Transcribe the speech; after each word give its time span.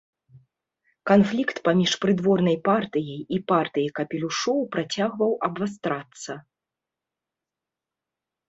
Канфлікт 1.09 1.59
паміж 1.67 1.91
прыдворнай 2.05 2.57
партыяй 2.69 3.19
і 3.37 3.39
партыяй 3.51 3.89
капелюшоў 3.99 4.57
працягваў 4.77 5.31
абвастрацца. 5.49 6.33